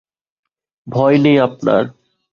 ভয় 0.87 1.17
নেই 1.17 1.37
আপনার। 1.39 1.83